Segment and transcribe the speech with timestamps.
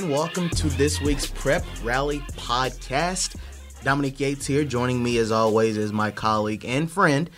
[0.00, 3.36] gentlemen, welcome to this week's Prep Rally podcast.
[3.84, 4.64] Dominic Yates here.
[4.64, 7.28] Joining me, as always, is my colleague and friend,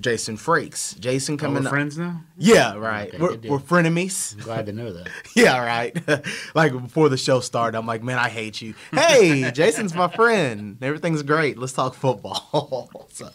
[0.00, 0.98] Jason Frakes.
[1.00, 1.70] Jason Oh, coming up.
[1.70, 2.22] friends now?
[2.36, 3.14] Yeah, right.
[3.14, 4.34] Okay, we're, we're frenemies.
[4.34, 5.08] I'm glad to know that.
[5.34, 5.96] Yeah, right.
[6.54, 8.74] like before the show started, I'm like, man, I hate you.
[8.92, 10.76] Hey, Jason's my friend.
[10.82, 11.56] Everything's great.
[11.56, 12.90] Let's talk football.
[13.12, 13.30] so,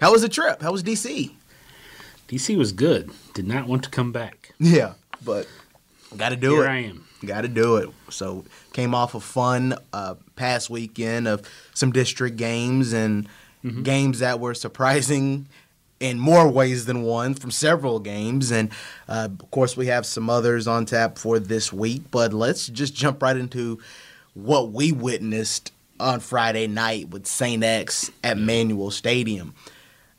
[0.00, 0.60] how was the trip?
[0.60, 1.30] How was DC?
[2.28, 3.12] DC was good.
[3.32, 4.54] Did not want to come back.
[4.58, 4.94] Yeah,
[5.24, 5.46] but
[6.16, 6.68] got to do Here it.
[6.68, 7.06] I am.
[7.26, 7.90] Got to do it.
[8.10, 11.42] So came off a fun uh, past weekend of
[11.74, 13.28] some district games and
[13.82, 15.46] games that were surprising
[16.00, 18.50] in more ways than one from several games.
[18.50, 18.70] And
[19.08, 22.10] uh, of course, we have some others on tap for this week.
[22.10, 23.80] But let's just jump right into
[24.34, 27.62] what we witnessed on Friday night with St.
[27.62, 29.54] X at Manual Stadium.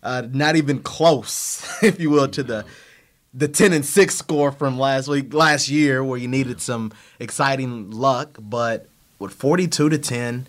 [0.02, 2.66] Uh, not even close, if you will, to the
[3.38, 7.92] the 10 and 6 score from last week last year where you needed some exciting
[7.92, 8.88] luck but
[9.20, 10.48] with 42 to 10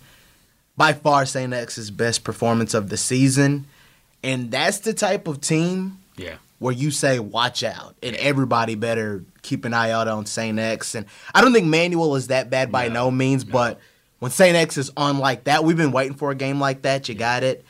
[0.77, 1.51] by far St.
[1.53, 3.65] X's best performance of the season
[4.23, 6.35] and that's the type of team Yeah.
[6.59, 10.57] where you say watch out and everybody better keep an eye out on St.
[10.57, 13.51] X and I don't think Manual is that bad by no, No, means no.
[13.51, 13.79] but
[14.19, 14.55] when St.
[14.55, 17.43] X is on like that we've been waiting for a game like that you got
[17.43, 17.65] it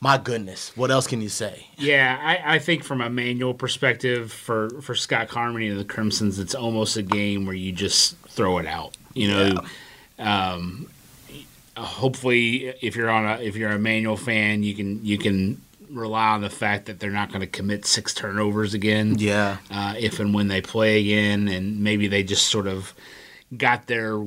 [0.00, 4.32] my goodness what else can you say Yeah, I, I think from a manual perspective
[4.32, 8.58] for, for Scott Carmody and the Crimsons, it's almost a game where you just throw
[8.58, 8.96] it out.
[9.14, 9.60] You know,
[10.18, 10.90] um,
[11.76, 16.28] hopefully if you're on a if you're a manual fan, you can you can rely
[16.28, 19.16] on the fact that they're not going to commit six turnovers again.
[19.18, 22.94] yeah uh, if and when they play again, and maybe they just sort of
[23.56, 24.22] got their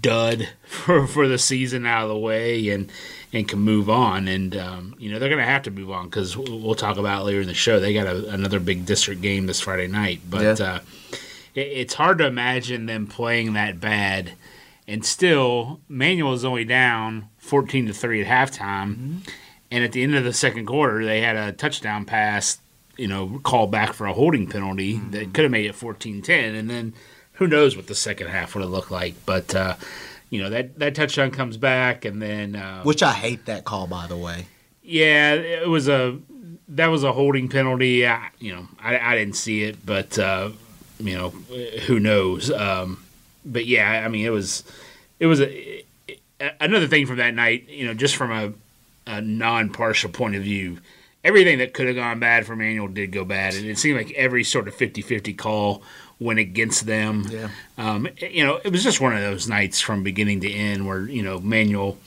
[0.00, 2.90] dud for, for the season out of the way and
[3.32, 4.28] and can move on.
[4.28, 7.24] And um, you know they're going to have to move on because we'll talk about
[7.24, 7.80] later in the show.
[7.80, 10.64] They got a, another big district game this Friday night, but Yeah.
[10.66, 10.80] uh,
[11.54, 14.32] it, it's hard to imagine them playing that bad.
[14.88, 19.26] And still, Manual is only down fourteen to three at halftime.
[19.70, 22.58] And at the end of the second quarter, they had a touchdown pass,
[22.98, 26.54] you know, called back for a holding penalty that could have made it 14 10.
[26.54, 26.92] And then
[27.34, 29.14] who knows what the second half would have looked like.
[29.26, 29.76] But, uh,
[30.30, 32.04] you know, that, that touchdown comes back.
[32.04, 34.46] And then, uh, which I hate that call by the way
[34.82, 36.18] yeah, it was a.
[36.68, 38.06] That was a holding penalty.
[38.06, 40.50] I, you know, I, I didn't see it, but uh,
[40.98, 41.30] you know,
[41.86, 42.50] who knows?
[42.50, 43.04] Um,
[43.44, 44.64] but yeah, I mean, it was,
[45.18, 45.84] it was a,
[46.60, 47.68] another thing from that night.
[47.68, 48.52] You know, just from a,
[49.06, 50.78] a non-partial point of view,
[51.24, 54.12] everything that could have gone bad for Manual did go bad, and it seemed like
[54.12, 55.82] every sort of 50-50 call
[56.22, 57.26] went against them.
[57.28, 57.48] Yeah.
[57.78, 61.00] Um, you know, it was just one of those nights from beginning to end where
[61.00, 61.98] you know Manual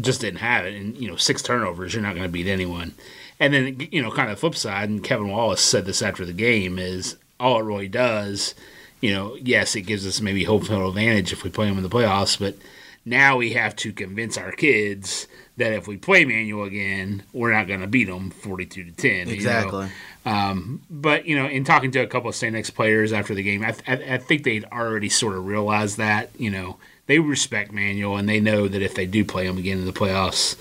[0.00, 0.74] just didn't have it.
[0.74, 2.94] And, you know, six turnovers, you're not going to beat anyone.
[3.38, 6.24] And then, you know, kind of the flip side, and Kevin Wallace said this after
[6.24, 8.54] the game, is all it really does,
[9.00, 11.82] you know, yes, it gives us maybe home field advantage if we play them in
[11.82, 12.56] the playoffs, but
[13.04, 17.66] now we have to convince our kids that if we play Manual again, we're not
[17.66, 19.10] going to beat them 42 to 10.
[19.10, 19.32] you know?
[19.32, 19.88] exactly
[20.24, 22.54] Um, but you know, in talking to a couple of St.
[22.54, 26.30] X players after the game, I, I, I think they'd already sort of realized that.
[26.38, 29.78] You know, they respect Manual and they know that if they do play him again
[29.78, 30.60] in the playoffs,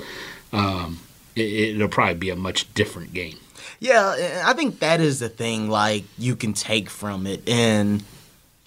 [0.54, 1.00] um,
[1.36, 3.38] it, it'll probably be a much different game.
[3.80, 5.70] Yeah, I think that is the thing.
[5.70, 8.04] Like you can take from it, and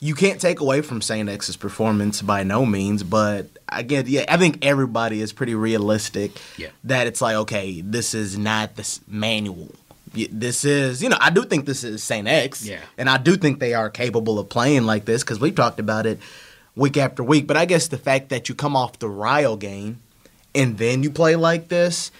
[0.00, 3.02] you can't take away from Saint X's performance by no means.
[3.02, 6.32] But again, yeah, I think everybody is pretty realistic.
[6.56, 6.68] Yeah.
[6.84, 9.70] That it's like, okay, this is not this manual.
[10.14, 12.64] This is, you know, I do think this is Saint X.
[12.64, 12.80] Yeah.
[12.96, 16.06] And I do think they are capable of playing like this because we've talked about
[16.06, 16.18] it
[16.74, 17.46] week after week.
[17.46, 20.00] But I guess the fact that you come off the Ryle game
[20.54, 22.10] and then you play like this,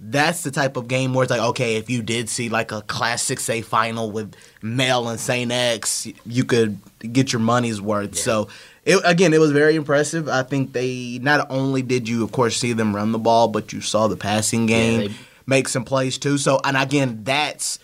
[0.00, 2.82] that's the type of game where it's like, okay, if you did see like a
[2.82, 5.50] Class 6A final with Male and St.
[5.52, 8.16] X, you could get your money's worth.
[8.16, 8.48] So,
[8.84, 10.28] it, again, it was very impressive.
[10.28, 13.72] I think they not only did you, of course, see them run the ball, but
[13.72, 15.14] you saw the passing game they-
[15.46, 16.38] make some plays too.
[16.38, 17.78] So, and again, that's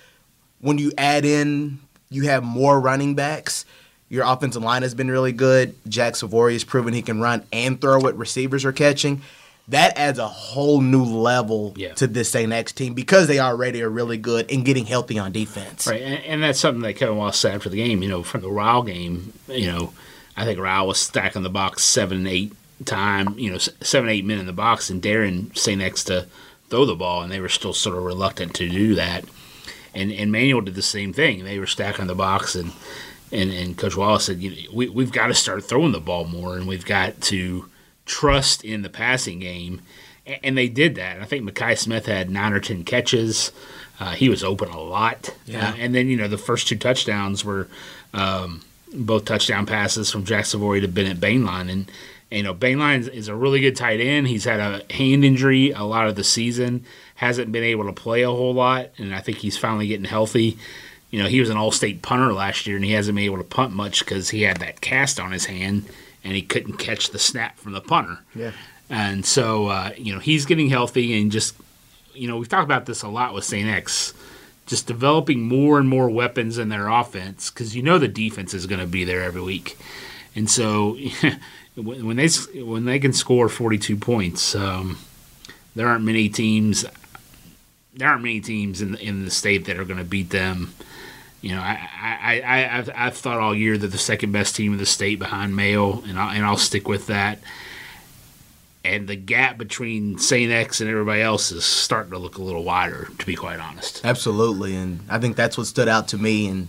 [0.60, 1.78] when you add in,
[2.10, 3.64] you have more running backs.
[4.08, 5.74] Your offensive line has been really good.
[5.88, 9.22] Jack Savory has proven he can run and throw what receivers are catching.
[9.68, 11.92] That adds a whole new level Yeah.
[11.94, 12.52] to this St.
[12.52, 15.86] X team because they already are really good and getting healthy on defense.
[15.86, 18.02] Right, and, and that's something that Kevin Wallace said after the game.
[18.02, 19.92] You know, from the Ryle game, you know,
[20.40, 22.52] I think Ryle was stacking the box seven, eight
[22.84, 25.82] time, you know, seven, eight men in the box, and Darren St.
[25.82, 26.26] X to
[26.68, 29.24] throw the ball, and they were still sort of reluctant to do that.
[29.94, 31.44] And and Manual did the same thing.
[31.44, 32.72] They were stacking the box, and
[33.32, 36.24] and, and Coach Wallace said, you know, we we've got to start throwing the ball
[36.24, 37.68] more, and we've got to
[38.06, 39.82] trust in the passing game.
[40.26, 41.20] A- And they did that.
[41.20, 43.52] I think Makai Smith had nine or ten catches.
[43.98, 45.34] Uh, he was open a lot.
[45.44, 45.70] Yeah.
[45.70, 47.68] Uh, and then you know the first two touchdowns were
[48.14, 51.70] um, both touchdown passes from Jack Savory to Bennett Bainline.
[51.70, 51.90] And,
[52.30, 54.28] you know, Bainline is a really good tight end.
[54.28, 56.84] He's had a hand injury a lot of the season,
[57.16, 60.58] hasn't been able to play a whole lot, and I think he's finally getting healthy.
[61.10, 63.38] You know, he was an all state punter last year, and he hasn't been able
[63.38, 65.86] to punt much because he had that cast on his hand
[66.22, 68.18] and he couldn't catch the snap from the punter.
[68.34, 68.52] Yeah.
[68.88, 71.54] And so, uh, you know, he's getting healthy and just,
[72.12, 73.68] you know, we've talked about this a lot with St.
[73.68, 74.12] X,
[74.70, 78.66] just developing more and more weapons in their offense because you know the defense is
[78.66, 79.76] going to be there every week.
[80.36, 80.96] And so,
[81.76, 84.96] when they when they can score 42 points, um,
[85.74, 86.86] there aren't many teams.
[87.94, 90.72] There aren't many teams in the, in the state that are going to beat them.
[91.40, 94.72] You know, I, I, I, I've, I've thought all year that the second best team
[94.72, 97.40] in the state behind Male, and I'll, and I'll stick with that
[98.84, 100.50] and the gap between St.
[100.50, 104.00] X and everybody else is starting to look a little wider, to be quite honest.
[104.04, 106.48] Absolutely, and I think that's what stood out to me.
[106.48, 106.68] And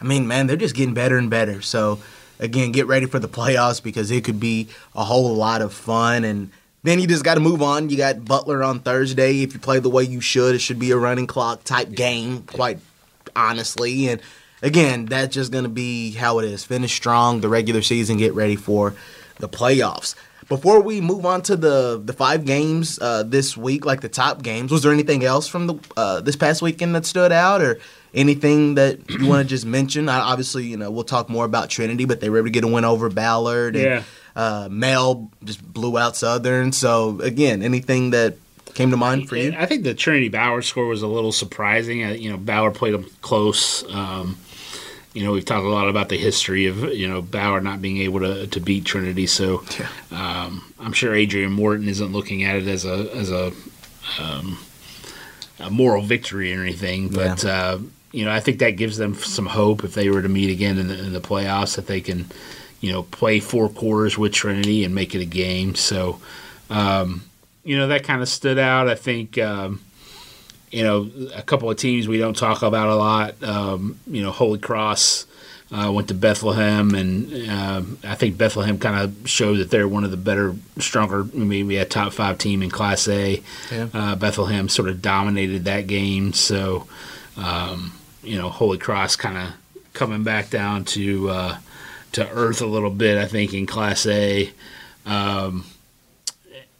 [0.00, 1.62] I mean, man, they're just getting better and better.
[1.62, 2.00] So
[2.40, 6.24] again, get ready for the playoffs because it could be a whole lot of fun.
[6.24, 6.50] And
[6.82, 7.88] then you just got to move on.
[7.88, 9.42] You got Butler on Thursday.
[9.42, 12.42] If you play the way you should, it should be a running clock type game,
[12.42, 12.80] quite
[13.36, 14.08] honestly.
[14.08, 14.20] And
[14.62, 16.64] again, that's just going to be how it is.
[16.64, 18.94] Finish strong the regular season, get ready for
[19.38, 20.16] the playoffs.
[20.52, 24.42] Before we move on to the the five games uh, this week, like the top
[24.42, 27.80] games, was there anything else from the uh, this past weekend that stood out, or
[28.12, 30.10] anything that you want to just mention?
[30.10, 32.64] I, obviously, you know we'll talk more about Trinity, but they were able to get
[32.64, 33.76] a win over Ballard.
[33.76, 34.02] And, Yeah.
[34.36, 36.72] Uh, Male just blew out Southern.
[36.72, 38.36] So again, anything that
[38.74, 39.54] came to mind for you?
[39.56, 42.04] I think the Trinity Ballard score was a little surprising.
[42.04, 43.90] Uh, you know, Ballard played them close.
[43.90, 44.36] Um,
[45.14, 47.98] you know, we've talked a lot about the history of you know Ballard not being
[47.98, 49.26] able to, to beat Trinity.
[49.26, 49.62] So
[50.10, 53.52] um, I'm sure Adrian Morton isn't looking at it as a as a
[54.18, 54.58] um,
[55.60, 57.78] a moral victory or anything, but uh,
[58.10, 60.78] you know I think that gives them some hope if they were to meet again
[60.78, 62.26] in the, in the playoffs that they can
[62.80, 65.74] you know play four quarters with Trinity and make it a game.
[65.74, 66.20] So
[66.70, 67.22] um,
[67.64, 68.88] you know that kind of stood out.
[68.88, 69.36] I think.
[69.36, 69.82] Um,
[70.72, 73.42] you know, a couple of teams we don't talk about a lot.
[73.44, 75.26] Um, you know, Holy Cross
[75.70, 80.04] uh, went to Bethlehem, and uh, I think Bethlehem kind of showed that they're one
[80.04, 83.42] of the better, stronger, maybe a top five team in Class A.
[83.70, 83.88] Yeah.
[83.92, 86.88] Uh, Bethlehem sort of dominated that game, so
[87.36, 87.92] um,
[88.22, 89.54] you know, Holy Cross kind of
[89.92, 91.58] coming back down to uh,
[92.12, 93.18] to earth a little bit.
[93.18, 94.50] I think in Class A.
[95.04, 95.66] Um,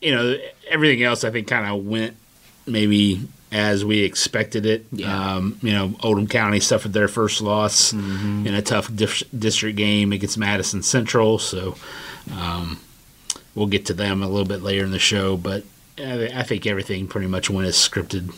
[0.00, 0.36] you know,
[0.68, 2.16] everything else I think kind of went
[2.66, 4.86] maybe as we expected it.
[4.92, 5.34] Yeah.
[5.36, 10.12] Um, you know, Oldham County suffered their first loss in a tough dif- district game
[10.12, 11.76] against Madison Central, so
[12.34, 12.80] um,
[13.54, 15.36] we'll get to them a little bit later in the show.
[15.36, 15.64] But
[15.98, 18.34] I, I think everything pretty much went as scripted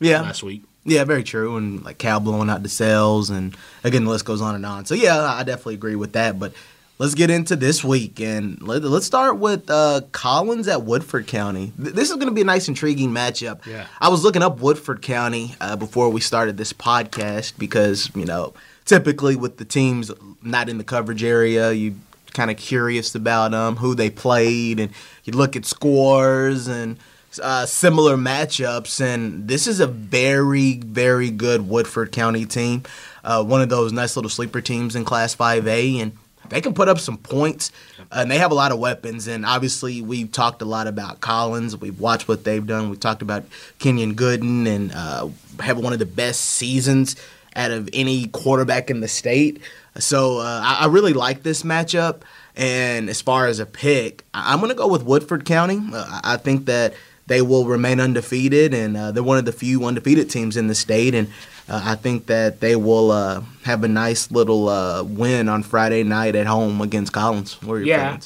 [0.00, 0.62] Yeah, last week.
[0.84, 1.56] Yeah, very true.
[1.56, 4.84] And like Cal blowing out the cells, and again, the list goes on and on.
[4.84, 6.38] So yeah, I definitely agree with that.
[6.38, 6.52] But
[7.02, 11.72] let's get into this week, and let, let's start with uh, Collins at Woodford County.
[11.82, 13.66] Th- This is going to be a nice, intriguing matchup.
[13.66, 13.86] Yeah.
[14.00, 18.54] I was looking up Woodford County uh, before we started this podcast because you know
[18.84, 20.12] typically with the teams
[20.42, 21.96] not in the coverage area, you
[22.34, 24.92] kind of curious about um, who they played, and
[25.24, 26.98] you look at scores and
[27.42, 29.00] uh, similar matchups.
[29.00, 32.84] And this is a very, very good Woodford County team.
[33.24, 36.16] Uh, one of those nice little sleeper teams in Class 5A, and
[36.52, 37.72] they can put up some points.
[38.10, 39.26] And they have a lot of weapons.
[39.26, 41.76] And obviously, we've talked a lot about Collins.
[41.76, 42.90] We've watched what they've done.
[42.90, 43.44] We've talked about
[43.78, 45.28] Kenyon Gooden and uh,
[45.60, 47.16] have one of the best seasons
[47.56, 49.60] out of any quarterback in the state.
[49.98, 52.20] So uh, I, I really like this matchup.
[52.54, 55.80] And as far as a pick, I- I'm going to go with Woodford County.
[55.92, 56.92] Uh, I think that
[57.26, 60.74] they will remain undefeated, and uh, they're one of the few undefeated teams in the
[60.74, 61.14] state.
[61.14, 61.28] And
[61.68, 66.02] uh, I think that they will uh, have a nice little uh, win on Friday
[66.02, 67.60] night at home against Collins.
[67.62, 68.18] What are your Yeah?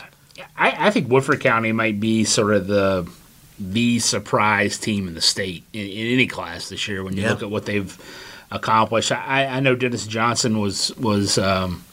[0.56, 3.08] I, I think Woodford County might be sort of the
[3.58, 7.02] the surprise team in the state in, in any class this year.
[7.02, 7.30] When you Yeah.
[7.30, 7.96] look at what they've
[8.50, 11.84] accomplished, I, I know Dennis Johnson was was um,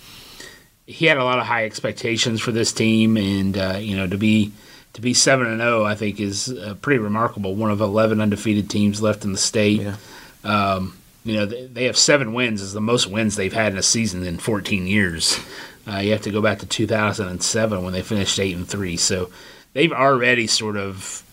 [0.88, 4.18] he had a lot of high expectations for this team, and uh, you know to
[4.18, 4.52] be
[4.94, 7.56] to be seven and zero, I think is uh, pretty remarkable.
[7.56, 9.82] One of eleven undefeated teams left in the state.
[9.82, 9.96] Yeah.
[10.44, 12.62] Um, you know, they, they have seven wins.
[12.62, 15.40] is the most wins they've had in a season in 14 years.
[15.88, 18.98] Uh, you have to go back to 2007 when they finished eight and three.
[18.98, 19.30] So
[19.74, 21.24] they've already sort of,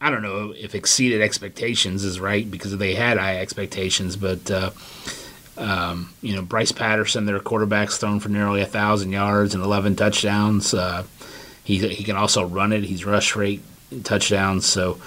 [0.00, 4.70] I don't know if exceeded expectations is right because they had high expectations, but uh,
[5.56, 9.96] um, you know, Bryce Patterson, their quarterback's thrown for nearly a thousand yards and 11
[9.96, 10.72] touchdowns.
[11.70, 12.84] He he can also run it.
[12.84, 13.62] He's rush rate
[14.04, 14.66] touchdowns.
[14.66, 14.98] So.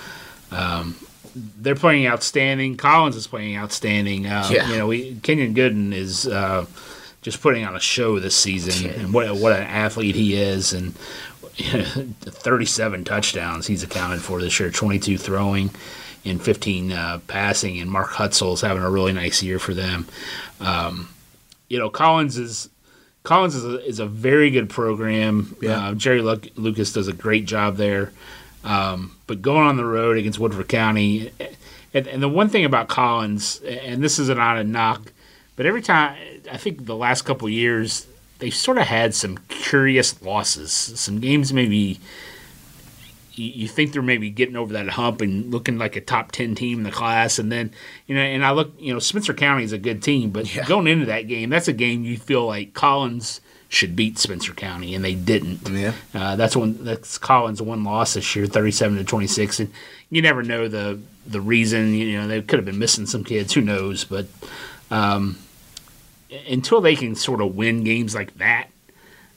[0.52, 0.96] Um,
[1.36, 2.78] they're playing outstanding.
[2.78, 4.28] Collins is playing outstanding.
[4.28, 4.70] Uh, Yeah.
[4.70, 6.68] You know, we, Kenyon Gooden is uh,
[7.24, 10.94] just putting on a show this season, and what what an athlete he is, and
[11.56, 15.72] 37 touchdowns he's accounted for this year, 22 throwing
[16.26, 20.08] and 15 uh, passing, and Mark Hutzel's having a really nice year for them.
[20.60, 21.10] Um,
[21.68, 22.70] you know, Collins is
[23.24, 25.56] Collins is a, is a very good program.
[25.62, 25.88] Yeah.
[25.88, 28.12] Uh, Jerry Luc- Lucas does a great job there.
[28.64, 31.32] Um, but going on the road against Woodford County,
[31.94, 35.12] and, and the one thing about Collins, and this is not a knock,
[35.56, 36.18] but every time
[36.52, 38.08] I think the last couple years
[38.40, 42.00] they've sort of had some curious losses, some games maybe
[43.36, 46.56] you, you think they're maybe getting over that hump and looking like a top 10
[46.56, 47.72] team in the class and then
[48.08, 50.66] you know and i look you know spencer county is a good team but Yeah.
[50.66, 54.94] going into that game that's a game you feel like collins should beat spencer county
[54.94, 55.94] and they didn't Yeah.
[56.14, 59.72] uh, that's when that's collins one loss this year 37 to 26 and
[60.10, 63.54] you never know the the reason you know they could have been missing some kids
[63.54, 64.28] who knows but
[64.92, 65.38] um,
[66.48, 68.68] until they can sort of win games like that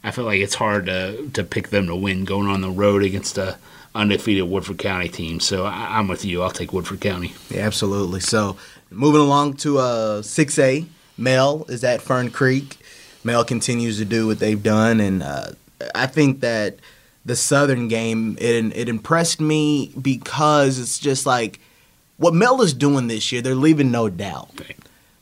[0.07, 3.03] I feel like it's hard to to pick them to win going on the road
[3.03, 3.59] against a
[3.93, 5.41] undefeated Woodford County team.
[5.41, 6.43] So I, I'm with you.
[6.43, 7.35] I'll take Woodford County.
[7.51, 8.21] Yeah, absolutely.
[8.21, 8.57] So
[8.91, 10.87] moving along to uh, 6A,
[11.19, 12.79] Male is at Fern Creek.
[13.25, 15.51] Male continues to do what they've done, and uh,
[15.95, 16.77] I think that
[17.25, 21.59] the Southern game it it impressed me because it's just like
[22.19, 23.43] what Male is doing this year.
[23.43, 24.51] They're leaving no doubt.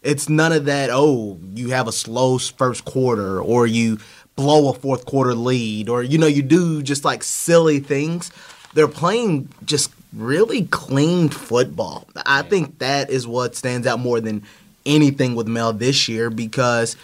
[0.02, 0.90] It's none of that.
[0.92, 3.98] Oh, you have a slow first quarter, or you
[4.36, 8.30] blow a fourth quarter lead, or you know you do just like silly things.
[8.74, 12.06] They're playing just really clean football.
[12.26, 14.42] I think that is what stands out more than
[14.86, 16.96] anything with Male this year because.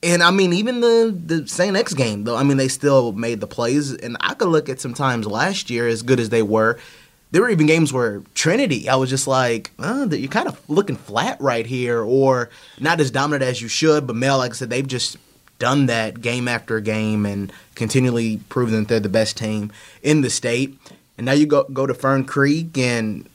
[0.00, 2.36] And I mean, even the the Saint X game, though.
[2.36, 5.70] I mean, they still made the plays, and I could look at some times last
[5.70, 6.78] year, as good as they were.
[7.32, 10.58] There were even games where Trinity, I was just like, uh, that you're kind of
[10.70, 14.06] looking flat right here, or not as dominant as you should.
[14.06, 15.16] But Male, like I said, they've just
[15.58, 19.72] done that game after game and continually proven that they're the best team
[20.02, 20.78] in the state.
[21.16, 23.28] And now you go go to Fern Creek, and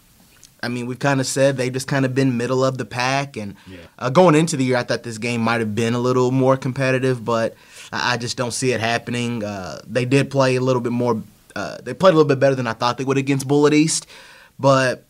[0.61, 3.35] I mean, we've kind of said they've just kind of been middle of the pack.
[3.35, 3.79] And Yeah.
[3.99, 6.55] uh, going into the year, I thought this game might have been a little more
[6.55, 7.55] competitive, but
[7.91, 9.43] I I just don't see it happening.
[9.43, 11.21] Uh, they did play a little bit more.
[11.55, 14.07] Uh, they played a little bit better than I thought they would against Bullitt East,
[14.57, 15.03] but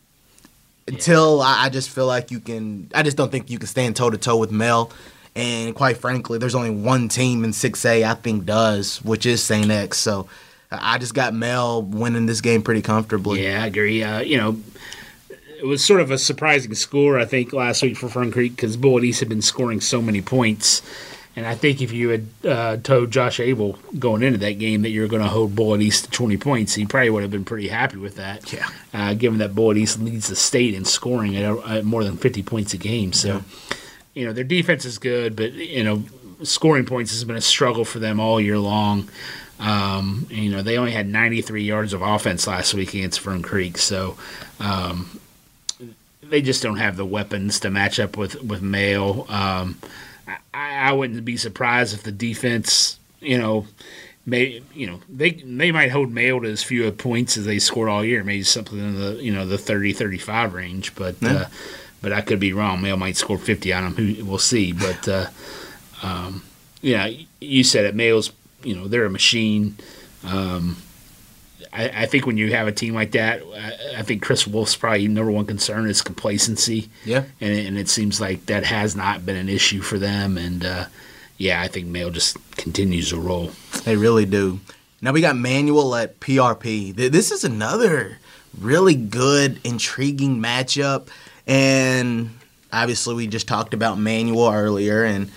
[0.88, 3.96] until I, I just feel like you can, I just don't think you can stand
[3.96, 4.92] toe to toe with Male.
[5.36, 9.72] And quite frankly, there's only one team in 6A I think does, which is Saint
[9.72, 9.98] X.
[9.98, 10.28] So
[10.72, 13.44] I just got Male winning this game pretty comfortably.
[13.44, 14.04] Yeah, I agree.
[14.04, 14.58] Uh, you know,
[15.30, 18.78] it was sort of a surprising score, I think, last week for Fern Creek because
[18.78, 20.82] Bullitt East had been scoring so many points.
[21.36, 24.90] And I think if you had uh, told Josh Abel going into that game that
[24.90, 27.46] you were going to hold Bullitt East to 20 points, he probably would have been
[27.46, 28.54] pretty happy with that.
[28.54, 28.68] Yeah.
[28.94, 32.44] Uh, given that Bullitt East leads the state in scoring at, at more than 50
[32.44, 33.14] points a game.
[33.14, 33.44] So,
[34.14, 36.04] you know, their defense is good, but, you know,
[36.44, 39.10] scoring points has been a struggle for them all year long.
[39.60, 43.78] Um, you know, they only had 93 yards of offense last week against Fern Creek,
[43.78, 44.18] so
[44.60, 45.20] um,
[46.22, 49.26] they just don't have the weapons to match up with with Male.
[49.30, 49.80] Um,
[50.28, 53.68] I, I wouldn't be surprised if the defense, you know,
[54.26, 57.88] may you know they they might hold Male to as few points as they scored
[57.88, 61.24] all year, maybe something in the you know the 30-35 range, but.
[61.24, 61.46] Uh,
[62.04, 62.82] but I could be wrong.
[62.82, 64.28] Male might score 50 on them.
[64.28, 64.74] We'll see.
[64.74, 65.28] But uh,
[66.04, 66.44] um,
[66.82, 67.96] yeah, you said it.
[67.96, 68.32] Male's,
[68.62, 69.78] you know, they're a machine.
[70.26, 70.76] Um,
[71.72, 74.76] I, I think when you have a team like that, I, I think Chris Wolfe's
[74.76, 76.90] probably number one concern is complacency.
[77.06, 77.24] Yeah.
[77.40, 80.38] and, and it seems like that has not been an issue for them.
[80.38, 80.86] And uh,
[81.38, 83.52] yeah, I think Male just continues to roll.
[83.86, 84.60] They really do.
[85.02, 86.94] Now we got Manual at PRP.
[86.96, 88.20] This is another
[88.60, 91.08] really good, intriguing matchup.
[91.48, 92.30] And
[92.72, 95.32] obviously, we just talked about Manual earlier, and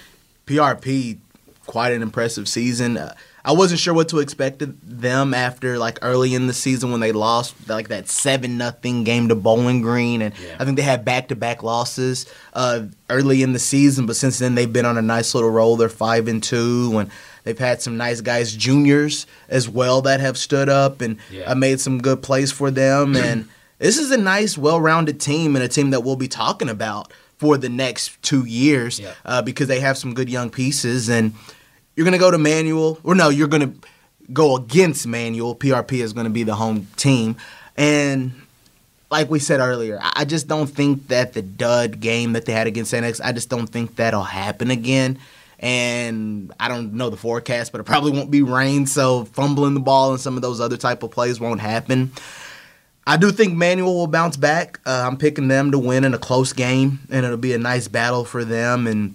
[0.46, 1.18] PRP,
[1.66, 2.96] quite an impressive season.
[2.96, 6.90] Uh, I wasn't sure what to expect of them after like early in the season
[6.90, 10.56] when they lost like that seven nothing game to Bowling Green, and Yeah.
[10.58, 14.06] I think they had back to back losses uh, early in the season.
[14.06, 15.76] But since then, they've been on a nice little roll.
[15.76, 17.08] They're five and two, and
[17.44, 21.50] they've had some nice guys, juniors as well, that have stood up and Yeah.
[21.50, 23.14] uh, made some good plays for them.
[23.16, 23.48] and
[23.78, 27.12] this is a nice, well rounded team, and a team that we'll be talking about
[27.38, 29.12] for the next two years Yeah.
[29.25, 31.35] uh, because they have some good young pieces and
[31.95, 33.88] you're going to go to Manual, or no, you're going to
[34.33, 35.54] go against Manual.
[35.54, 37.37] PRP is going to be the home team.
[37.76, 38.33] And
[39.11, 42.66] like we said earlier, I just don't think that the dud game that they had
[42.66, 45.18] against NX, I just don't think that'll happen again.
[45.59, 49.80] And I don't know the forecast, but it probably won't be rain, so fumbling the
[49.80, 52.12] ball and some of those other type of plays won't happen.
[53.06, 54.80] I do think Manual will bounce back.
[54.84, 57.86] Uh, I'm picking them to win in a close game, and it'll be a nice
[57.86, 58.86] battle for them.
[58.86, 59.14] And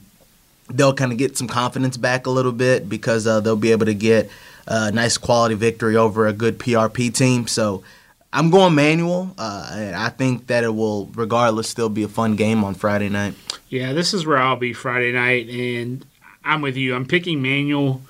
[0.69, 3.87] they'll kind of get some confidence back a little bit because uh, they'll be able
[3.87, 4.29] to get
[4.67, 7.47] a nice quality victory over a good PRP team.
[7.47, 7.83] So
[8.31, 12.37] I'm going manual, uh, and I think that it will, regardless, still be a fun
[12.37, 13.33] game on Friday night.
[13.67, 16.05] Yeah, this is where I'll be Friday night, and
[16.45, 16.95] I'm with you.
[16.95, 18.01] I'm picking manual,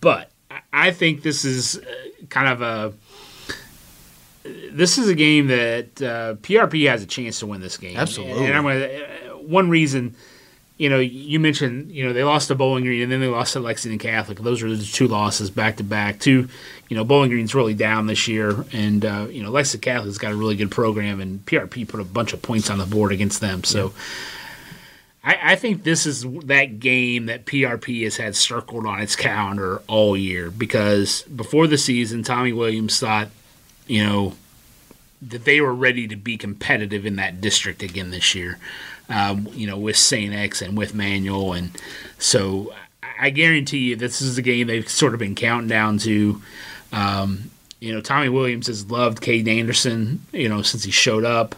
[0.00, 0.30] but
[0.72, 1.82] I think this is uh,
[2.30, 2.92] kind of a
[4.44, 7.96] this is a game that uh, PRP has a chance to win this game.
[7.96, 8.46] Absolutely.
[8.46, 10.16] And I'm gonna, uh, one reason,
[10.78, 13.52] you know, you mentioned, you know, they lost to Bowling Green and then they lost
[13.52, 14.38] to Lexington Catholic.
[14.38, 16.18] Those are the two losses back to back.
[16.18, 16.48] Two,
[16.88, 20.32] you know, Bowling Green's really down this year, and uh, you know, Lexington Catholic's got
[20.32, 23.40] a really good program, and PRP put a bunch of points on the board against
[23.40, 23.64] them.
[23.64, 23.86] So.
[23.86, 24.02] Yeah.
[25.24, 29.80] I, I, think this is that game that PRP has had circled on its calendar
[29.86, 33.28] all year because before the season, Tommy Williams thought
[33.92, 34.32] you know,
[35.20, 38.58] that they were ready to be competitive in that district again this year.
[39.10, 41.72] Um, you know, with Saint X and with Manual, and
[42.18, 42.72] so
[43.20, 46.40] I guarantee you this is a game they've sort of been counting down to.
[46.90, 51.54] Um, you know, Tommy Williams has loved Caden Anderson, you know, since he showed up.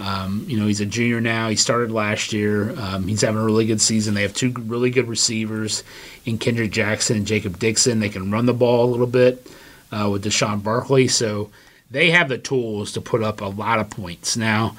[0.00, 1.50] Um, you know, he's a junior now.
[1.50, 2.74] He started last year.
[2.78, 4.14] Um, he's having a really good season.
[4.14, 5.82] They have two really good receivers
[6.24, 8.00] in Kendrick Jackson and Jacob Dixon.
[8.00, 9.46] They can run the ball a little bit
[9.92, 11.08] uh, with Deshaun Barkley.
[11.08, 11.50] So
[11.94, 14.36] they have the tools to put up a lot of points.
[14.36, 14.76] Now,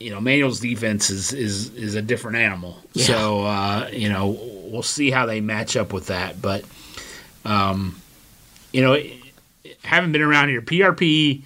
[0.00, 2.76] you know, Manual's defense is is is a different animal.
[2.92, 3.04] Yeah.
[3.06, 6.42] So uh, you know, we'll see how they match up with that.
[6.42, 6.64] But
[7.44, 8.00] um,
[8.72, 9.00] you know,
[9.84, 11.42] having been around here, PRP,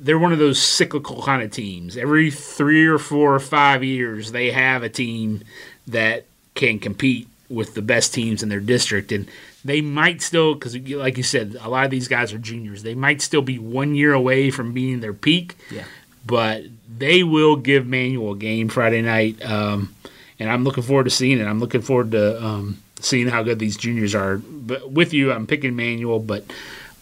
[0.00, 1.96] they're one of those cyclical kind of teams.
[1.96, 5.42] Every three or four or five years, they have a team
[5.88, 9.28] that can compete with the best teams in their district, and
[9.64, 12.82] they might still, because like you said, a lot of these guys are juniors.
[12.82, 15.56] They might still be one year away from being their peak.
[15.70, 15.84] Yeah.
[16.26, 16.64] But
[16.96, 19.94] they will give Manual a game Friday night, um,
[20.38, 21.46] and I'm looking forward to seeing it.
[21.46, 24.38] I'm looking forward to um, seeing how good these juniors are.
[24.38, 26.44] But with you, I'm picking Manual, but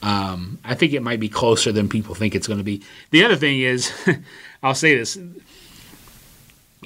[0.02, 2.82] um, I think it might be closer than people think it's going to be.
[3.10, 3.92] The other thing is,
[4.62, 5.16] I'll say this.
[5.16, 5.40] And,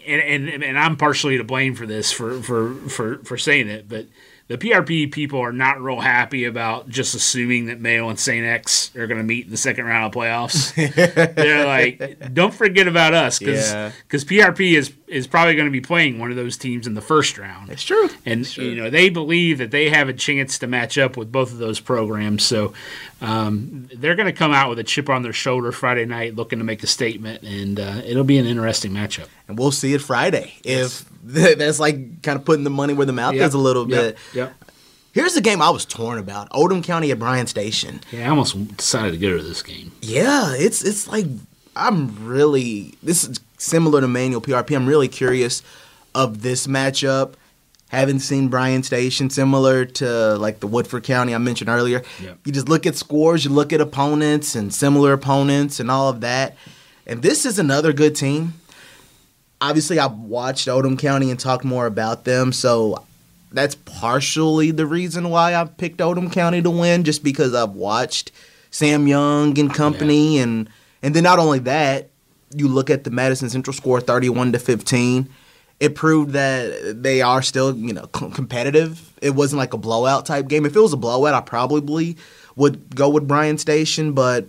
[0.07, 4.07] and, and I'm partially to blame for this for, for, for, for saying it, but
[4.51, 8.45] the PRP people are not real happy about just assuming that Male and St.
[8.45, 10.75] X are going to meet in the second round of playoffs.
[11.37, 13.93] They're like, don't forget about us because yeah.
[14.13, 17.39] PRP is is probably going to be playing one of those teams in the first
[17.39, 17.71] round.
[17.71, 18.09] It's true.
[18.27, 18.65] And it's true.
[18.65, 21.59] you know they believe that they have a chance to match up with both of
[21.59, 22.45] those programs.
[22.45, 22.73] So
[23.21, 26.59] um, they're going to come out with a chip on their shoulder Friday night, looking
[26.59, 29.29] to make a statement, and uh, it'll be an interesting matchup.
[29.47, 31.03] And we'll see it Friday yes.
[31.03, 33.48] if that's like kind of putting the money where the mouth yep.
[33.48, 34.16] is a little bit.
[34.35, 34.54] Yep.
[35.12, 38.00] Here's the game I was torn about: Oldham County at Bryan Station.
[38.12, 39.92] Yeah, I almost decided to go to this game.
[40.00, 41.26] Yeah, it's it's like
[41.74, 44.74] I'm really this is similar to Manual PRP.
[44.74, 45.62] I'm really curious
[46.14, 47.35] of this matchup.
[47.88, 52.02] Haven't seen Bryan Station similar to like the Woodford County I mentioned earlier.
[52.22, 52.38] Yep.
[52.44, 56.20] You just look at scores, you look at opponents and similar opponents and all of
[56.20, 56.56] that.
[57.04, 58.54] And this is another good team
[59.61, 63.05] obviously I've watched Oldham County and talked more about them, so
[63.53, 68.33] that's partially the reason why I picked Oldham County to win, just because I've watched
[68.70, 70.44] Sam Young and company, yeah.
[70.44, 70.70] and
[71.03, 72.11] and then not only that,
[72.55, 75.29] you look at the Madison Central score, thirty-one to fifteen.
[75.81, 79.12] It proved that they are still, you know, competitive.
[79.23, 80.66] It wasn't like a blowout type game.
[80.66, 82.18] If it was a blowout, I probably
[82.55, 84.46] would go with Bryan Station, but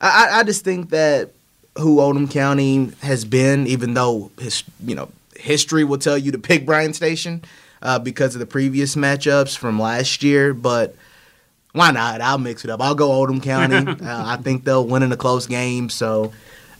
[0.00, 1.30] I, I just think that
[1.78, 6.38] who Oldham County has been, even though his you know history will tell you to
[6.38, 7.42] pick Bryan Station
[7.82, 10.54] uh, because of the previous matchups from last year.
[10.54, 10.94] But
[11.72, 12.20] why not?
[12.20, 12.80] I'll mix it up.
[12.80, 13.76] I'll go Oldham County.
[14.04, 15.88] uh, I think they'll win in a close game.
[15.90, 16.32] So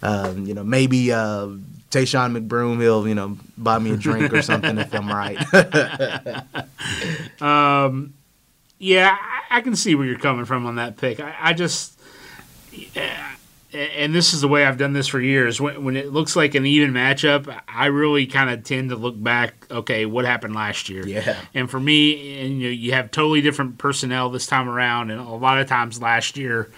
[0.02, 1.48] um, you know maybe uh,
[1.90, 5.38] Tayshawn McBroom he'll you know buy me a drink or something if I'm right.
[7.42, 8.14] um,
[8.78, 11.20] yeah, I, I, can see where you're coming from on that pick.
[11.20, 11.94] I, I just.
[12.94, 13.36] Yeah,
[13.72, 15.60] and this is the way I've done this for years.
[15.60, 19.20] When, when it looks like an even matchup, I really kind of tend to look
[19.20, 19.66] back.
[19.70, 21.06] Okay, what happened last year?
[21.06, 21.36] Yeah.
[21.54, 25.20] And for me, and you, know, you have totally different personnel this time around, and
[25.20, 26.70] a lot of times last year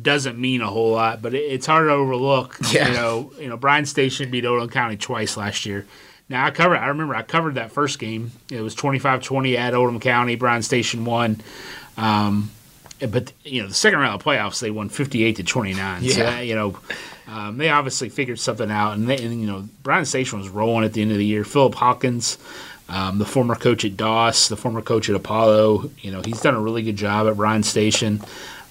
[0.00, 2.58] doesn't mean a whole lot, but it, it's hard to overlook.
[2.72, 2.88] Yeah.
[2.88, 5.86] You know, you know, Bryan Station beat Oldham County twice last year.
[6.30, 6.78] Now I covered.
[6.78, 8.30] I remember I covered that first game.
[8.50, 10.36] It was 25-20 at Oldham County.
[10.36, 11.42] Bryan Station won.
[11.98, 12.50] Um,
[13.10, 16.12] but you know the second round of playoffs they won 58 to 29 yeah.
[16.12, 16.78] so you know
[17.28, 20.84] um, they obviously figured something out and, they, and, you know bryan Station was rolling
[20.84, 22.38] at the end of the year Philip Hawkins
[22.88, 26.54] um, the former coach at Doss the former coach at Apollo you know he's done
[26.54, 28.20] a really good job at Bryan Station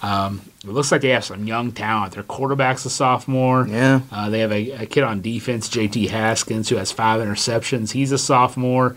[0.01, 2.13] um, It looks like they have some young talent.
[2.13, 3.67] Their quarterback's a sophomore.
[3.67, 4.01] Yeah.
[4.11, 7.91] Uh, they have a, a kid on defense, JT Haskins, who has five interceptions.
[7.91, 8.95] He's a sophomore.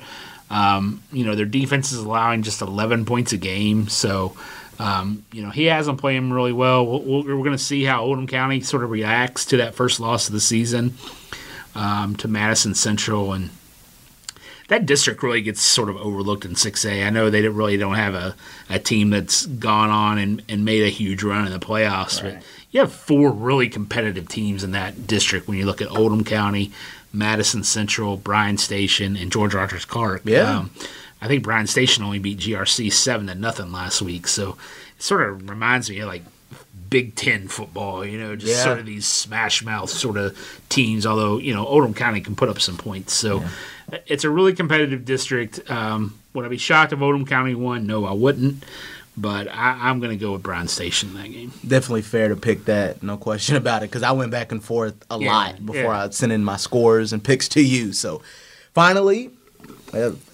[0.51, 3.89] Um, you know, their defense is allowing just 11 points a game.
[3.89, 4.37] So,
[4.79, 6.87] um, you know, he hasn't played him really well.
[6.87, 10.01] we we are going to see how Oldham County sort of reacts to that first
[10.01, 10.95] loss of the season
[11.75, 13.33] um, to Madison Central.
[13.33, 13.51] And
[14.69, 17.07] that district really gets sort of overlooked in 6A.
[17.07, 18.35] I know they really don't have a,
[18.71, 22.35] a team that's gone on and, and made a huge run in the playoffs, right.
[22.35, 26.25] but you have four really competitive teams in that district when you look at Oldham
[26.25, 26.73] County,
[27.13, 30.23] Madison Central, Bryan Station, and George Rogers Clark.
[30.25, 30.59] Yeah.
[30.59, 30.71] Um,
[31.21, 34.57] I think Bryan Station only beat GRC seven to nothing last week, so
[34.97, 36.23] it sort of reminds me of like
[36.91, 38.63] Big Ten football, you know, just yeah.
[38.63, 41.07] sort of these smash mouth sort of teams.
[41.07, 43.99] Although you know Oldham County can put up some points, so yeah.
[44.07, 45.69] it's a really competitive district.
[45.71, 47.87] Um, would I be shocked if Oldham County won?
[47.87, 48.65] No, I wouldn't.
[49.17, 51.53] But I, am going to go with Bryan Station in that game.
[51.67, 53.91] Definitely fair to pick that, no question about it.
[53.91, 57.13] Because I went back and forth a yeah, lot before I sent in my scores
[57.13, 57.93] and picks to you.
[57.93, 58.23] So
[58.73, 59.31] finally,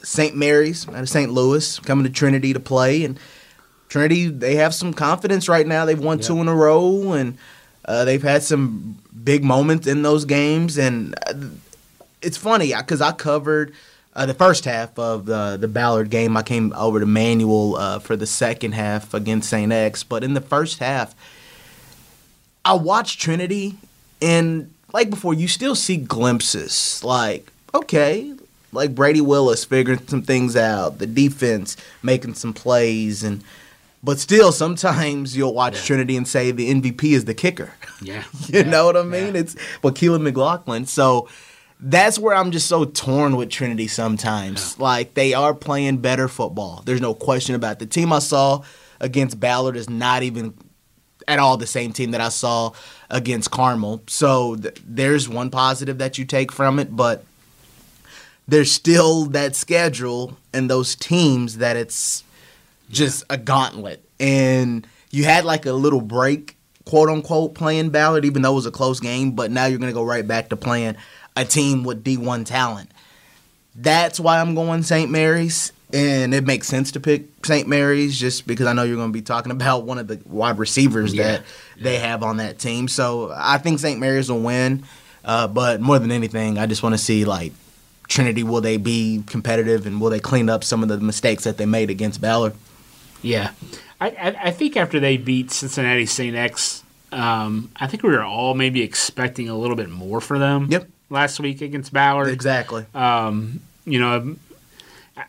[0.02, 0.36] St.
[0.36, 1.32] Mary's out of St.
[1.32, 3.18] Louis coming to Trinity to play and
[3.90, 5.84] Trinity, they have some confidence right now.
[5.84, 7.36] They've won two in a row, and
[7.84, 10.78] uh, they've had some big moments in those games.
[10.78, 11.34] And uh,
[12.22, 13.74] it's funny because I covered
[14.14, 16.36] uh, the first half of the the Ballard game.
[16.36, 19.72] I came over to Manual uh, for the second half against St.
[19.72, 21.12] X, but in the first half,
[22.64, 23.76] I watched Trinity,
[24.22, 27.02] and like before, you still see glimpses.
[27.02, 28.34] Like, okay,
[28.72, 33.42] like Brady Willis figuring some things out, the defense making some plays, and
[34.02, 35.82] but still, sometimes you'll watch yeah.
[35.82, 37.72] Trinity and say the MVP is the kicker.
[38.00, 38.24] Yeah.
[38.46, 38.62] you yeah.
[38.62, 39.34] know what I mean?
[39.34, 39.42] Yeah.
[39.42, 40.86] It's but Keelan McLaughlin.
[40.86, 41.28] So
[41.78, 44.78] that's where I'm just so torn with Trinity sometimes.
[44.78, 46.82] Like they are playing better football.
[46.84, 47.78] There's no question about it.
[47.80, 48.62] the team I saw
[49.00, 50.54] against Ballard is not even
[51.28, 52.72] at all the same team that I saw
[53.08, 54.02] against Carmel.
[54.08, 57.24] So th- there's one positive that you take from it, but
[58.50, 62.24] there's still that schedule and those teams that it's
[62.90, 64.04] just a gauntlet.
[64.18, 68.66] And you had like a little break, quote unquote, playing Ballard, even though it was
[68.66, 70.96] a close game, but now you're going to go right back to playing
[71.36, 72.90] a team with D1 talent.
[73.76, 75.10] That's why I'm going St.
[75.10, 75.72] Mary's.
[75.92, 77.68] And it makes sense to pick St.
[77.68, 80.58] Mary's just because I know you're going to be talking about one of the wide
[80.58, 81.22] receivers yeah.
[81.22, 81.42] that
[81.78, 82.88] they have on that team.
[82.88, 84.00] So I think St.
[84.00, 84.82] Mary's will win.
[85.24, 87.52] Uh, but more than anything, I just want to see like
[88.10, 88.42] Trinity.
[88.42, 91.66] Will they be competitive and will they clean up some of the mistakes that they
[91.66, 92.54] made against Ballard?
[93.22, 93.52] Yeah,
[94.00, 96.34] I, I, I think after they beat Cincinnati St.
[96.34, 100.68] X, um, I think we were all maybe expecting a little bit more for them.
[100.70, 100.88] Yep.
[101.10, 102.28] Last week against Ballard.
[102.28, 102.86] Exactly.
[102.94, 104.36] Um, you know,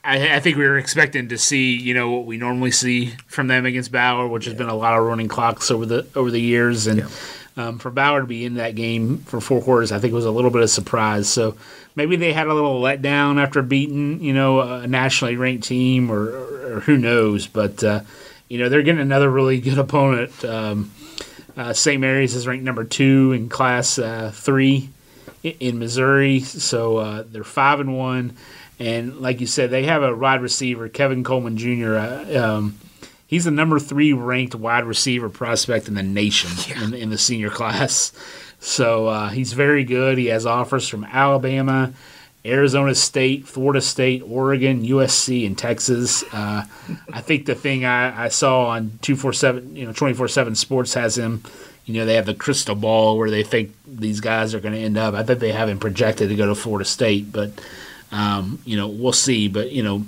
[0.04, 3.48] I, I, think we were expecting to see you know what we normally see from
[3.48, 4.52] them against Ballard, which yeah.
[4.52, 7.00] has been a lot of running clocks over the over the years, and.
[7.00, 7.08] Yeah.
[7.58, 10.32] Um, for Ballard to be in that game for four quarters, I think was a
[10.32, 11.28] little bit of surprise.
[11.28, 11.58] So
[11.96, 16.30] maybe they had a little letdown after beating, you know, a nationally ranked team, or,
[16.30, 17.48] or, or who knows.
[17.48, 18.02] But uh,
[18.48, 20.44] you know, they're getting another really good opponent.
[20.44, 20.92] Um,
[21.56, 22.00] uh, St.
[22.00, 24.90] Mary's is ranked number two in Class uh, Three
[25.44, 28.38] in Missouri, so uh, they're five and one.
[28.80, 31.96] And like you said, they have a wide receiver, Kevin Coleman Jr.
[31.96, 32.80] Uh, um,
[33.32, 36.84] he's the number three ranked wide receiver prospect in the nation yeah.
[36.84, 38.12] in, in, the senior class.
[38.60, 40.20] So uh, he's very good.
[40.20, 41.94] He has offers from Alabama,
[42.46, 46.24] Arizona State, Florida State, Oregon, USC, and Texas.
[46.32, 46.66] Uh,
[47.12, 50.28] I think the thing I, I saw on two four seven, you know, twenty four
[50.28, 51.44] seven Sports has him.
[51.86, 54.80] You know, they have the crystal ball where they think these guys are going to
[54.80, 55.16] end up.
[55.16, 57.52] I think they have him projected to go to Florida State, but
[58.12, 59.48] um, you know, we'll see.
[59.48, 60.06] But you know,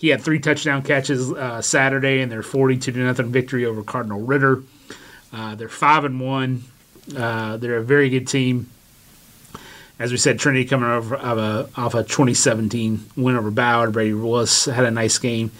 [0.00, 4.22] he had three touchdown catches uh, Saturday in their 42 to nothing victory over Cardinal
[4.22, 4.62] Ritter.
[5.30, 6.64] Uh, they're five and one.
[7.14, 8.70] Uh, they're a very good team.
[9.98, 13.92] As we said, Trinity coming over off a, off a 2017 win over Ballard.
[13.92, 15.50] Brady Willis had a nice game.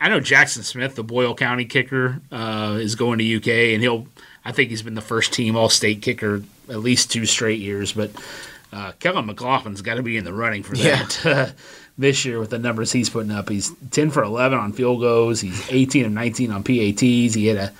[0.00, 4.06] I know Jackson Smith, the Boyle County kicker, uh, is going to UK, and he'll.
[4.44, 7.92] I think he's been the first team All State kicker at least two straight years.
[7.92, 8.12] But
[8.72, 11.20] uh, Kellen McLaughlin's got to be in the running for that.
[11.24, 11.50] Yeah.
[11.98, 13.48] this year with the numbers he's putting up.
[13.48, 15.40] He's 10 for 11 on field goals.
[15.40, 17.34] He's 18 of 19 on PATs.
[17.34, 17.72] He had a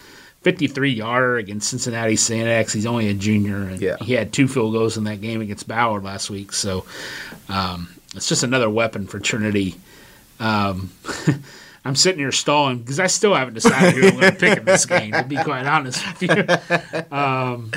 [0.43, 2.47] 53 yarder against Cincinnati St.
[2.47, 2.73] X.
[2.73, 3.97] He's only a junior, and yeah.
[4.01, 6.53] he had two field goals in that game against Ballard last week.
[6.53, 6.85] So
[7.49, 9.77] um, it's just another weapon for Trinity.
[10.39, 10.91] Um,
[11.85, 14.65] I'm sitting here stalling because I still haven't decided who I'm going to pick in
[14.65, 15.13] this game.
[15.13, 17.73] To be quite honest with you, um,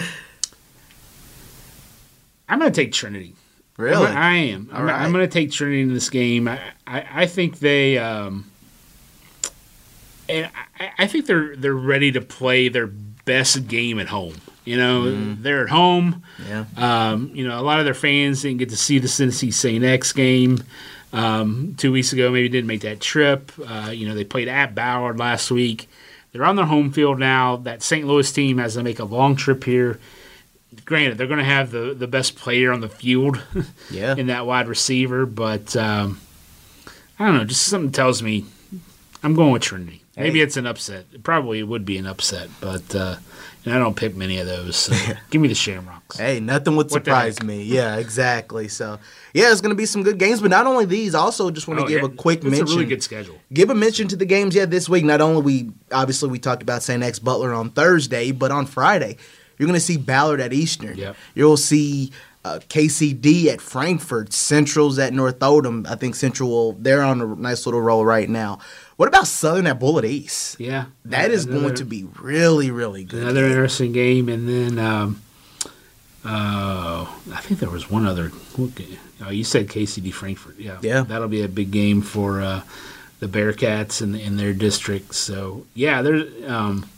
[2.54, 3.34] I'm going to take Trinity.
[3.78, 4.06] Really?
[4.06, 4.70] I'm, I am.
[4.72, 6.48] I'm, I'm going to take Trinity in this game.
[6.48, 7.98] I, I, I think they.
[7.98, 8.52] Um,
[10.30, 14.36] and I, I think they're they're ready to play their best game at home.
[14.66, 16.22] You know, they're at home.
[16.48, 16.66] Yeah.
[16.78, 19.84] Um, you know, a lot of their fans didn't get to see the Tennessee St.
[19.84, 20.63] X game
[21.12, 22.30] um, two weeks ago.
[22.30, 23.52] Maybe didn't make that trip.
[23.68, 25.89] Uh, you know, they played at Ballard last week.
[26.32, 27.58] They're on their home field now.
[27.58, 28.06] That St.
[28.06, 30.00] Louis team has to make a long trip here.
[30.86, 33.41] Granted, they're going to have the, the best player on the field
[33.91, 34.15] Yeah.
[34.15, 36.19] in that wide receiver, but um,
[37.19, 37.45] I don't know.
[37.45, 38.45] Just something tells me
[39.23, 40.01] I'm going with Trinity.
[40.17, 40.43] Maybe Hey.
[40.45, 41.05] it's an upset.
[41.12, 43.15] It probably would be an upset, but uh,
[43.65, 44.75] and I don't pick many of those.
[44.75, 44.93] So
[45.31, 46.17] give me the Shamrocks.
[46.19, 47.63] Hey, nothing would What surprise me.
[47.63, 48.67] Yeah, exactly.
[48.67, 48.99] So,
[49.33, 50.39] yeah, it's going to be some good games.
[50.41, 52.67] But not only these, also just want to Oh, give yeah, a quick it's mention.
[52.67, 53.39] a really good schedule.
[53.51, 56.62] give a mention to the games yeah this week not only we obviously we talked
[56.62, 59.17] about st x butler on thursday but on friday
[59.63, 61.15] you're going to see ballard at eastern Yep.
[61.36, 62.12] you'll see
[62.45, 67.26] uh, kcd at frankfort central's at north oldham i think central will they're on a
[67.36, 68.60] nice little roll right now
[68.97, 73.06] what about southern at bullitt east Yeah, that is Another- going to be really really
[73.06, 74.28] good another interesting game.
[74.30, 75.21] And then, um,
[76.26, 78.32] uh, I think there was one other.
[79.26, 80.58] Oh, you said KCD Frankfort.
[80.60, 81.02] Yeah, Yeah.
[81.02, 82.62] that'll be a big game for uh,
[83.19, 85.15] the Bearcats in, in their district.
[85.15, 86.89] So yeah, there's um,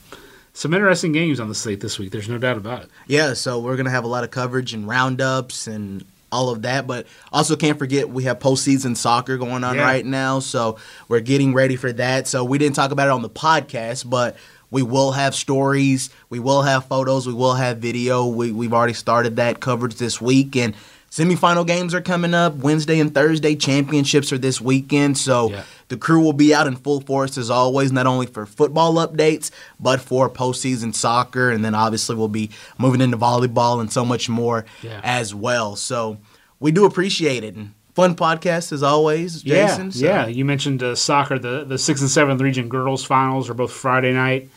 [0.55, 2.11] some interesting games on the slate this week.
[2.11, 2.89] There's no doubt about it.
[3.07, 6.87] Yeah, so we're gonna have a lot of coverage and roundups and all of that,
[6.87, 9.83] but also can't forget we have postseason soccer going on Yeah.
[9.83, 12.27] right now, so we're getting ready for that.
[12.27, 14.35] So we didn't talk about it on the podcast, but
[14.71, 18.25] we will have stories, we will have photos, we will have video.
[18.25, 20.73] We we've already started that coverage this week and
[21.15, 23.55] semifinal games are coming up Wednesday and Thursday.
[23.55, 25.61] Championships are this weekend, so Yeah.
[25.87, 29.49] the crew will be out in full force as always, not only for football updates,
[29.79, 31.49] but for postseason soccer.
[31.51, 34.99] And then obviously we'll be moving into volleyball and so much more Yeah.
[35.03, 35.77] as well.
[35.77, 36.17] So
[36.59, 37.55] we do appreciate it.
[37.55, 39.85] And fun podcast as always, Jason.
[39.85, 40.27] Yeah, So- yeah.
[40.27, 41.39] You mentioned uh, soccer.
[41.39, 44.49] The the sixth and seventh region girls finals are both Friday night.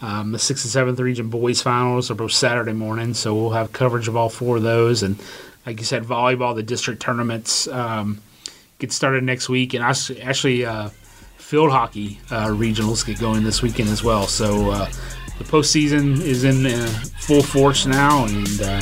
[0.00, 3.12] Um, the sixth and seventh region boys finals are both Saturday morning.
[3.12, 5.02] So we'll have coverage of all four of those.
[5.02, 5.16] And
[5.66, 8.22] like you said, volleyball, the district tournaments um,
[8.78, 10.90] get started next week, and actually, uh,
[11.36, 14.26] field hockey uh, regionals get going this weekend as well.
[14.26, 14.90] So uh,
[15.38, 16.86] the postseason is in uh,
[17.20, 18.80] full force now, and uh,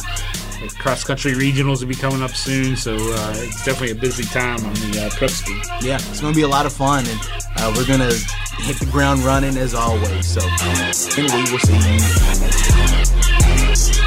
[0.78, 2.74] cross country regionals will be coming up soon.
[2.74, 5.60] So uh, it's definitely a busy time on the prep school.
[5.82, 7.04] Yeah, it's going to be a lot of fun.
[7.06, 8.16] And we're going to
[8.62, 10.26] hit the ground running as always.
[10.26, 11.76] So, and we will see
[13.98, 14.03] you